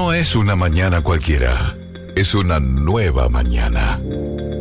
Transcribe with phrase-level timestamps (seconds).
[0.00, 1.76] No es una mañana cualquiera,
[2.16, 4.00] es una nueva mañana.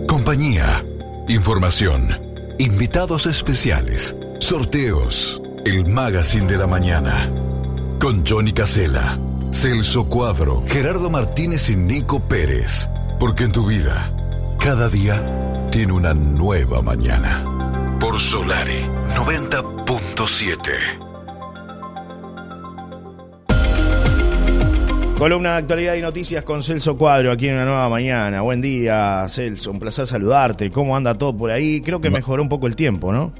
[0.05, 0.83] Compañía,
[1.29, 2.19] información,
[2.57, 7.31] invitados especiales, sorteos, el magazine de la mañana.
[8.01, 9.17] Con Johnny Casella,
[9.53, 12.89] Celso Cuadro, Gerardo Martínez y Nico Pérez.
[13.17, 14.11] Porque en tu vida,
[14.59, 15.23] cada día
[15.71, 17.45] tiene una nueva mañana.
[17.97, 18.81] Por Solari
[19.15, 21.08] 90.7.
[25.19, 28.39] Columna de actualidad y noticias con Celso Cuadro aquí en una nueva mañana.
[28.39, 29.69] Buen día, Celso.
[29.69, 30.71] Un placer saludarte.
[30.71, 31.81] ¿Cómo anda todo por ahí?
[31.81, 33.33] Creo que mejoró un poco el tiempo, ¿no?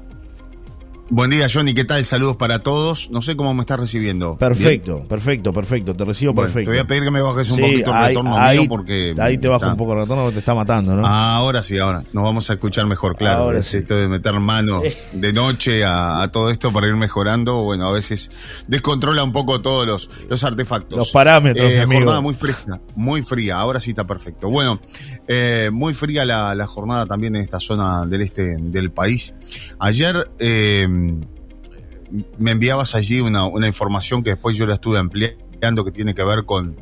[1.12, 1.74] Buen día, Johnny.
[1.74, 2.04] ¿Qué tal?
[2.04, 3.10] Saludos para todos.
[3.10, 4.36] No sé cómo me estás recibiendo.
[4.38, 5.96] Perfecto, perfecto, perfecto.
[5.96, 6.70] Te recibo perfecto.
[6.70, 9.16] Te voy a pedir que me bajes un poquito el retorno mío porque.
[9.18, 11.04] Ahí te bajo un poco el retorno porque te está matando, ¿no?
[11.04, 12.04] Ahora sí, ahora.
[12.12, 13.42] Nos vamos a escuchar mejor, claro.
[13.42, 13.78] Ahora sí.
[13.78, 14.82] Esto de meter mano
[15.12, 18.30] de noche a, todo esto para ir mejorando, bueno, a veces
[18.68, 20.96] descontrola un poco todos los, los artefactos.
[20.96, 23.58] Los parámetros, eh, Jornada muy fresca, muy fría.
[23.58, 24.48] Ahora sí está perfecto.
[24.48, 24.80] Bueno,
[25.26, 29.34] eh, muy fría la, la, jornada también en esta zona del este del país.
[29.80, 30.30] Ayer.
[30.38, 30.86] Eh,
[32.38, 36.44] me enviabas allí una, información que después yo la estuve ampliando que tiene que ver
[36.44, 36.76] con,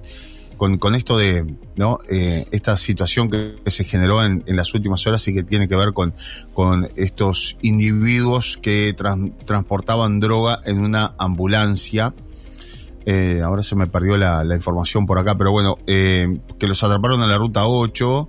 [0.56, 1.98] con, esto de ¿no?
[2.08, 5.92] Eh, esta situación que, se generó en, las últimas horas y que tiene que ver
[5.92, 6.14] con,
[6.55, 8.94] con estos individuos que
[9.44, 12.14] transportaban droga en una ambulancia.
[13.05, 17.22] Eh, ahora se me perdió la, información por acá, pero bueno, eh, que los atraparon
[17.22, 18.28] en la ruta 8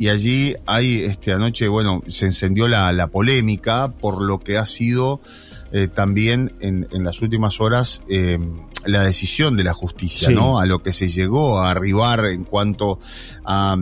[0.00, 4.64] y allí hay, este, anoche, bueno, se encendió la, la polémica por lo que ha
[4.64, 5.20] sido
[5.72, 8.38] eh, también en, las últimas horas eh,
[8.86, 10.58] la decisión de la justicia, ¿no?
[10.58, 12.98] A lo que se llegó a arribar en cuanto
[13.44, 13.76] a,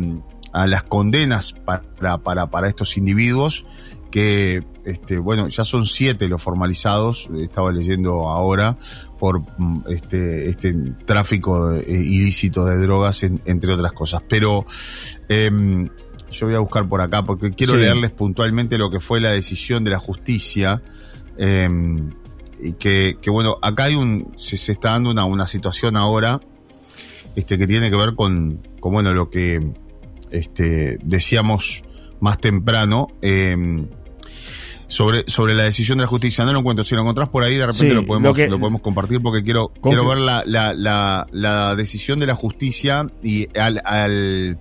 [0.52, 3.64] las condenas para, para, para estos individuos
[4.10, 8.76] que, este, bueno, ya son siete los formalizados, estaba leyendo ahora,
[9.18, 14.22] por mm, este, este tráfico eh, ilícito de drogas, entre otras cosas.
[14.28, 14.64] Pero
[15.28, 15.88] em,
[16.30, 19.84] yo voy a buscar por acá porque quiero leerles puntualmente lo que fue la decisión
[19.84, 20.82] de la justicia
[21.38, 22.10] Em,
[22.60, 26.40] y que, bueno, acá hay un, se, está dando una, una situación ahora
[27.36, 29.74] este, que tiene que ver con, con bueno, lo que
[30.32, 31.84] este, decíamos
[32.20, 33.06] más temprano.
[33.22, 33.88] Em,
[34.88, 36.44] sobre, sobre la decisión de la justicia.
[36.46, 36.82] No lo encuentro.
[36.82, 40.08] Si lo encontrás por ahí, de repente lo, podemos, lo, podemos compartir porque quiero, quiero
[40.08, 44.58] ver la, la, la, la, decisión de la justicia y al, al,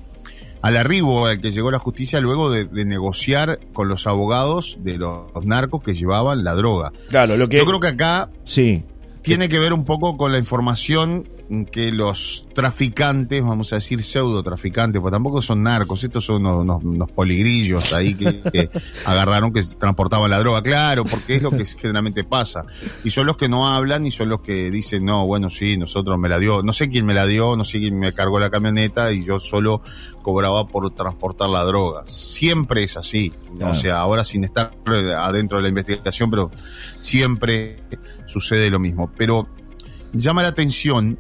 [0.68, 5.46] al arribo al que llegó la justicia luego de, negociar con los abogados de los
[5.46, 6.92] narcos que llevaban la droga.
[7.08, 8.84] Claro, lo que yo creo que acá sí
[9.22, 11.30] tiene que ver un poco con la información
[11.72, 17.12] que los traficantes, vamos a decir pseudo traficantes, porque tampoco son narcos, estos son unos,
[17.12, 18.70] poligrillos ahí que,
[19.06, 22.66] agarraron que transportaban la droga, claro, porque es lo que generalmente pasa.
[23.04, 26.18] Y son los que no hablan y son los que dicen, no, bueno, sí, nosotros
[26.20, 28.50] me la dio, no sé quién me la dio, no sé quién me cargó la
[28.50, 29.82] camioneta y yo solo
[30.22, 32.04] cobraba por transportar la droga.
[32.06, 34.72] Siempre es así, o sea, ahora sin estar
[35.18, 36.52] adentro de la investigación, pero
[37.00, 37.84] siempre
[38.26, 39.12] sucede lo mismo.
[39.18, 39.48] Pero
[40.14, 41.18] llama la atención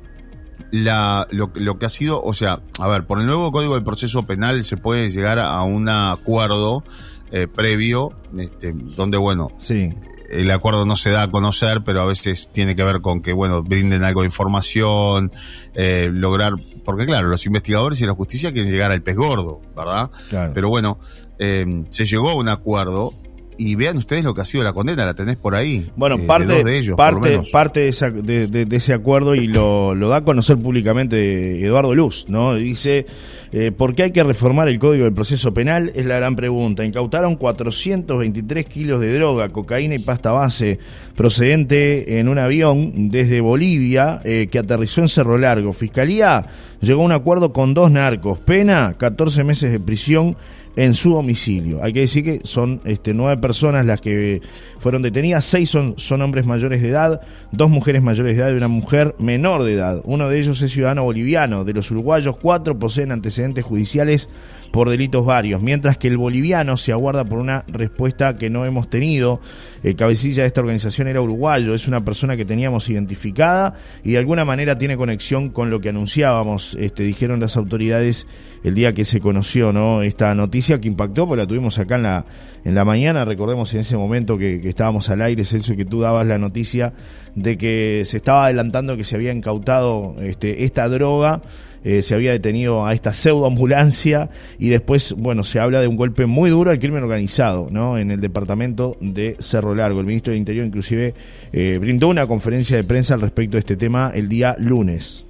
[0.72, 3.84] la, lo, lo, que ha sido, o sea, a ver, por el nuevo Código del
[3.84, 6.84] Proceso Penal se puede llegar a un acuerdo
[7.32, 9.90] eh, previo, este, donde, bueno, sí.
[10.30, 13.34] el acuerdo no se da a conocer, pero a veces tiene que ver con que,
[13.34, 15.32] bueno, brinden algo de información,
[15.74, 16.54] eh, lograr,
[16.86, 20.10] porque claro, los investigadores y la justicia quieren llegar al pez gordo, ¿verdad?
[20.54, 21.00] Pero bueno,
[21.38, 23.14] eh, se llegó a un acuerdo
[23.58, 25.90] y vean ustedes lo que ha sido la condena, la tenés por ahí.
[25.96, 30.58] Bueno, eh, parte, de, ellos, parte, parte de, ese acuerdo y lo, da a conocer
[30.58, 32.56] públicamente Eduardo Luz, ¿no?
[32.56, 33.06] Dice,
[33.52, 35.92] eh, ¿por qué hay que reformar el Código del Proceso Penal?
[35.96, 36.86] Es la gran pregunta.
[36.86, 40.80] Incautaron 423 kilos de droga, cocaína y pasta base
[41.16, 45.74] procedente en un avión desde Bolivia eh, que aterrizó en Cerro Largo.
[45.74, 46.46] Fiscalía
[46.82, 50.38] llegó a un acuerdo con dos narcos, pena 14 meses de prisión
[50.78, 51.84] en su domicilio.
[51.84, 54.42] Hay que decir que son este, nueve personas las que
[54.78, 57.20] fueron detenidas, seis son, son hombres mayores de edad,
[57.52, 60.02] dos mujeres mayores de edad y una mujer menor de edad.
[60.06, 61.66] Uno de ellos es ciudadano boliviano.
[61.66, 64.30] De los uruguayos, cuatro poseen antecedentes judiciales
[64.72, 68.90] por delitos varios, mientras que el boliviano se aguarda por una respuesta que no hemos
[68.90, 69.42] tenido.
[69.82, 74.18] El cabecilla de esta organización era uruguayo, es una persona que teníamos identificada y de
[74.18, 78.28] alguna manera tiene conexión con lo que anunciábamos, este, dijeron las autoridades
[78.64, 80.02] el día que se conoció ¿no?
[80.02, 82.26] esta noticia que impactó, porque la tuvimos acá en la,
[82.64, 86.28] en la mañana, recordemos en ese momento que, estábamos al aire, Celso, que tú dabas
[86.28, 86.94] la noticia
[87.36, 91.42] de que se estaba adelantando que se había incautado este, esta droga
[91.84, 94.30] eh, se había detenido a esta pseudoambulancia
[94.60, 97.98] y después, bueno, se habla de un golpe muy duro al crimen organizado, ¿no?
[97.98, 100.02] En el departamento de Cerro Largo.
[100.02, 101.14] El ministro del Interior inclusive
[101.54, 105.27] eh, brindó una conferencia de prensa al respecto de este tema el día lunes.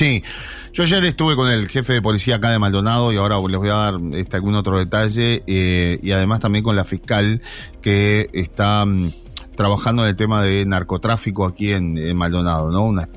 [0.00, 0.24] Sí,
[0.72, 3.68] yo ayer estuve con el jefe de policía acá de Maldonado y ahora les voy
[3.68, 7.42] a dar este, algún otro detalle eh, y además también con la fiscal
[7.82, 9.12] que está mm,
[9.56, 12.84] trabajando en el tema de narcotráfico aquí en, Maldonado, ¿no?
[12.84, 13.10] Una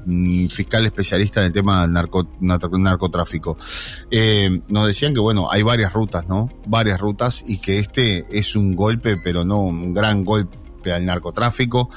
[0.53, 3.57] fiscal especialista en el tema del narco, narcotráfico.
[4.11, 6.49] Eh, nos decían que, bueno, hay varias rutas, ¿no?
[6.65, 11.89] Varias rutas y que este es un golpe, pero no un gran golpe al narcotráfico,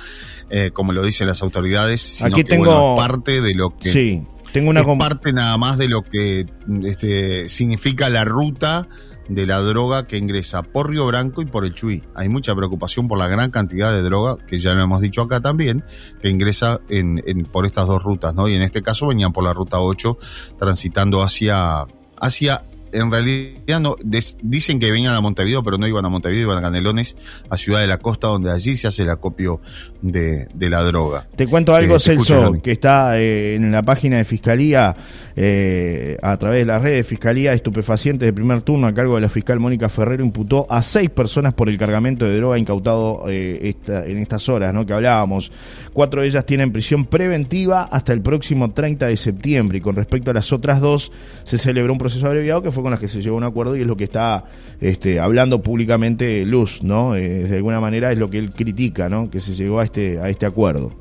[0.48, 4.24] eh, como lo dicen las autoridades, sino Aquí que, tengo parte de lo que sí,
[4.56, 6.46] tengo una es parte nada más de lo que
[6.84, 8.88] este, significa la ruta
[9.28, 12.02] de la droga que ingresa por Río Branco y por el Chuy.
[12.14, 15.40] Hay mucha preocupación por la gran cantidad de droga, que ya lo hemos dicho acá
[15.40, 15.84] también,
[16.22, 17.20] que ingresa en,
[17.52, 18.48] por estas dos rutas, ¿no?
[18.48, 20.16] Y en este caso venían por la ruta 8,
[20.58, 21.84] transitando hacia,
[22.18, 22.64] hacia
[22.96, 23.96] en realidad no,
[24.42, 27.16] dicen que venían a Montevideo, pero no iban a Montevideo, iban a Canelones,
[27.50, 29.60] a Ciudad de la Costa, donde allí se hace el acopio
[30.00, 31.28] de, la droga.
[31.36, 34.96] Te cuento algo, eh, Celso, que está eh, en la página de Fiscalía,
[35.36, 39.20] eh, a través de la red de Fiscalía, estupefacientes de primer turno a cargo de
[39.20, 44.18] la fiscal Mónica Ferrero imputó a seis personas por el cargamento de droga incautado en
[44.18, 44.86] estas horas, ¿no?
[44.86, 45.52] Que hablábamos.
[45.92, 50.30] Cuatro de ellas tienen prisión preventiva hasta el próximo 30 de septiembre y con respecto
[50.30, 51.12] a las otras dos
[51.42, 53.74] se celebró un proceso abreviado que fue con las que se llegó a un acuerdo
[53.76, 54.44] y es lo que está
[54.80, 57.14] este, hablando públicamente Luz, ¿no?
[57.14, 59.28] de alguna manera es lo que él critica, ¿no?
[59.28, 60.92] Que se llegó a este, a este acuerdo.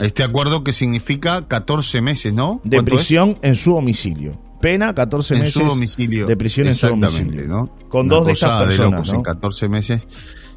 [0.00, 2.60] Este acuerdo que significa 14 meses, ¿no?
[2.64, 4.36] De prisión en su domicilio.
[4.60, 6.26] Pena 14 meses su domicilio.
[6.26, 7.46] de prisión en su domicilio.
[7.46, 7.72] ¿no?
[7.88, 9.08] Con dos de estas personas.
[9.10, 10.08] En 14 meses.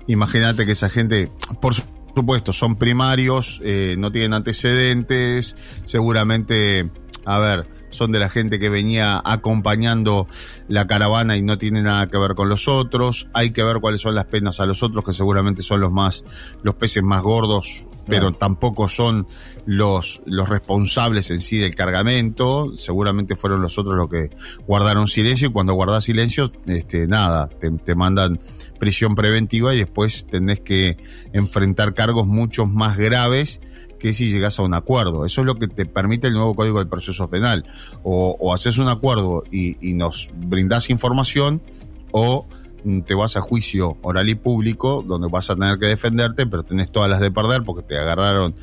[0.07, 1.31] Imagínate que esa gente,
[1.61, 5.55] por supuesto, son primarios, eh, no tienen antecedentes,
[5.85, 6.89] seguramente,
[7.23, 10.27] a ver, son de la gente que venía acompañando
[10.67, 13.27] la caravana y no tiene nada que ver con los otros.
[13.33, 16.23] Hay que ver cuáles son las penas a los otros, que seguramente son los más,
[16.63, 19.27] los peces más gordos, pero tampoco son
[19.65, 22.71] los, los responsables en sí del cargamento.
[22.75, 24.29] Seguramente fueron los otros los que
[24.65, 28.39] guardaron silencio y cuando guardas silencio, este, nada, te, te mandan
[28.79, 30.97] prisión preventiva y después tenés que
[31.33, 33.61] enfrentar cargos mucho más graves
[34.01, 35.25] que si llegas a un acuerdo.
[35.25, 37.65] Eso es lo que te permite el nuevo Código del Proceso Penal.
[38.03, 41.61] O, haces un acuerdo y, nos brindas información
[42.11, 42.47] o
[43.05, 46.91] te vas a juicio oral y público donde vas a tener que defenderte, pero tenés
[46.91, 48.55] todas las de perder porque te agarraron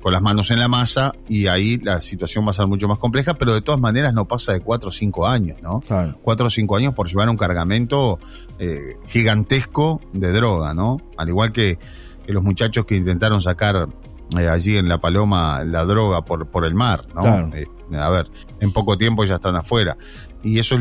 [0.00, 2.98] con las manos en la masa y ahí la situación va a ser mucho más
[2.98, 5.82] compleja, pero de todas maneras no pasa de cuatro o cinco años, ¿no?
[6.22, 8.18] Cuatro o cinco años por llevar un cargamento
[8.58, 10.98] eh, gigantesco de droga, ¿no?
[11.16, 11.78] Al igual que,
[12.26, 13.88] que los muchachos que intentaron sacar
[14.36, 17.54] eh, allí en La Paloma la droga por, por el mar, ¿no?
[17.54, 17.66] Eh,
[17.96, 18.30] a ver,
[18.60, 19.96] en poco tiempo ya están afuera.
[20.42, 20.80] Y eso es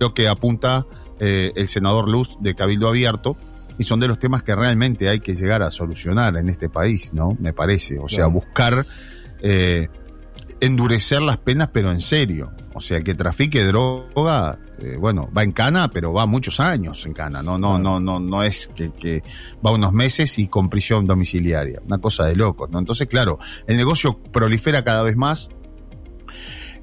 [0.00, 0.86] lo que apunta
[1.20, 3.36] eh, el senador Luz de Cabildo Abierto,
[3.78, 7.14] y son de los temas que realmente hay que llegar a solucionar en este país,
[7.14, 7.36] ¿no?
[7.40, 7.98] Me parece.
[7.98, 8.86] O sea, buscar
[10.60, 12.52] endurecer las penas, pero en serio.
[12.74, 17.12] O sea, que trafique droga, eh, bueno, va en cana, pero va muchos años en
[17.12, 17.42] cana.
[17.42, 19.22] No, no, no, no, no es que,
[19.64, 21.80] va unos meses y con prisión domiciliaria.
[21.84, 22.78] Una cosa de locos, ¿no?
[22.78, 25.50] Entonces, claro, el negocio prolifera cada vez más.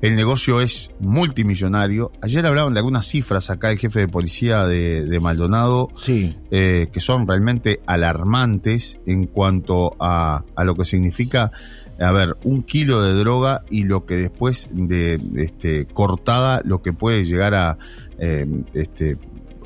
[0.02, 2.14] El negocio es multimillonario.
[2.22, 6.38] Ayer hablaban de algunas cifras acá el jefe de policía de, Maldonado, sí.
[6.52, 11.52] Eh, que son realmente alarmantes en cuanto a, a lo que significa
[12.00, 16.94] a ver, un kilo de droga y lo que después de este, cortada, lo que
[16.94, 17.78] puede llegar a,
[18.18, 19.18] eh, este,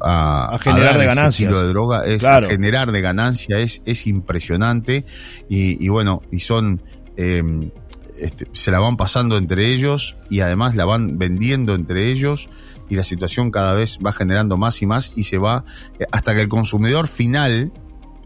[0.02, 1.50] a, generar de ganancias.
[1.50, 5.06] kilo de droga es a generar de ganancia es, es impresionante
[5.50, 6.82] y, bueno, y son,
[7.18, 7.72] em,
[8.20, 12.50] este, se la van pasando entre ellos y además la van vendiendo entre ellos
[12.90, 15.66] y la situación cada vez va generando más y más y se va
[16.00, 17.72] eh, hasta que el consumidor final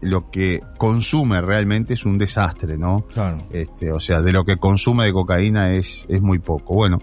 [0.00, 3.06] lo que consume realmente es un desastre, ¿no?
[3.12, 3.46] Claro.
[3.50, 6.74] Este, o sea, de lo que consume de cocaína es, es muy poco.
[6.74, 7.00] Bueno,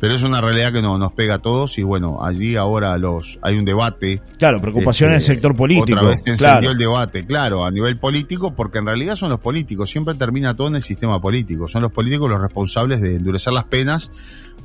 [0.00, 3.38] pero es una realidad que no, nos pega a todos y bueno, allí ahora los
[3.42, 4.22] hay un debate.
[4.38, 5.98] Claro, preocupación en el este, sector político.
[5.98, 9.40] Otra vez se encendió el debate, claro, a nivel político, porque en realidad son los
[9.40, 13.52] políticos, siempre termina todo en el sistema político, son los políticos los responsables de endurecer
[13.52, 14.12] las penas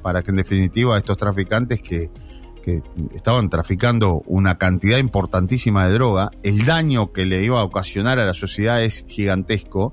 [0.01, 2.11] para que en definitiva estos traficantes que
[2.63, 2.81] que
[3.13, 8.25] estaban traficando una cantidad importantísima de droga, el daño que le iba a ocasionar a
[8.25, 9.91] la sociedad es gigantesco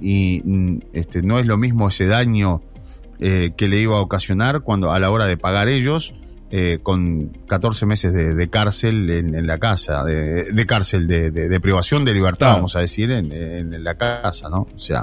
[0.00, 2.62] y mm, este, no es lo mismo ese daño
[3.18, 6.14] eh, que le iba a ocasionar cuando a la hora de pagar ellos
[6.50, 12.56] eh, con 14 meses de, cárcel en, la casa, de, cárcel, de, privación de libertad,
[12.56, 14.66] vamos a decir, en, la casa, ¿no?
[14.74, 15.02] O sea,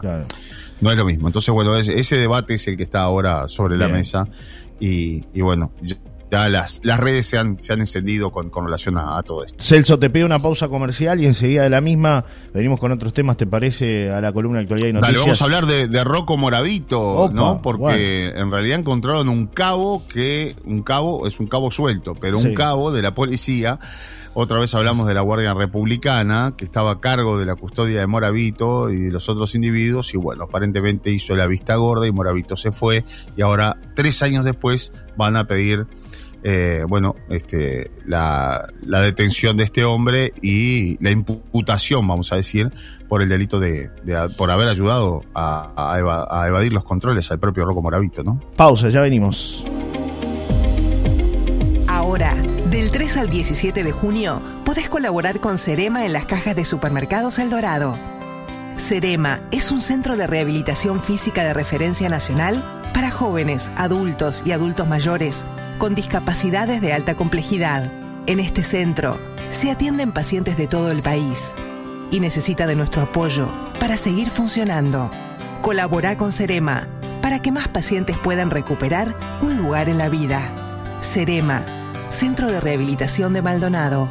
[0.80, 1.28] no es lo mismo.
[1.28, 4.28] Entonces, bueno, ese, debate es el que está ahora sobre la mesa
[4.80, 5.72] y, y bueno,
[6.32, 9.64] ya las, las redes se han, se han encendido con, con relación a, todo esto.
[9.64, 13.38] Celso, te pido una pausa comercial y enseguida de la misma venimos con otros temas,
[13.38, 14.12] ¿te parece?
[14.12, 15.14] A la columna de actualidad y noticias.
[15.14, 17.62] Dale, vamos a hablar de, de Rocco Moravito, ¿no?
[17.62, 22.54] Porque en realidad encontraron un cabo que, un cabo, es un cabo suelto, pero un
[22.54, 23.80] cabo de la policía
[24.40, 28.08] otra vez hablamos de la Guardia Republicana, que estaba a cargo de la custodia de
[28.08, 32.56] Moravito y de los otros individuos, y bueno, aparentemente hizo la vista gorda y Moravito
[32.56, 33.06] se fue,
[33.36, 35.88] y ahora, tres años después, van a pedir
[36.42, 42.72] eh, bueno, este, la, detención de este hombre y la imputación, vamos a decir,
[43.10, 43.90] por el delito de,
[44.38, 48.40] por haber ayudado a, evadir los controles al propio Rocco Moravito, ¿no?
[48.56, 49.66] Pausa, ya venimos.
[52.90, 57.38] Del 3 al 17 de junio, podés colaborar con Cerema en las cajas de supermercados
[57.38, 58.00] El Dorado.
[58.78, 64.88] Cerema es un centro de rehabilitación física de referencia nacional para jóvenes, adultos y adultos
[64.88, 65.46] mayores
[65.78, 67.92] con discapacidades de alta complejidad.
[68.26, 69.20] En este centro
[69.52, 71.54] se atienden pacientes de todo el país
[72.10, 75.12] y necesita de nuestro apoyo para seguir funcionando.
[75.62, 76.88] Colabora con Cerema
[77.22, 80.42] para que más pacientes puedan recuperar un lugar en la vida.
[81.02, 81.64] Cerema,
[82.20, 84.10] Centro de Rehabilitación de Maldonado.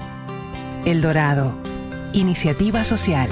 [0.86, 1.52] El Dorado,
[2.14, 3.28] Iniciativa Social.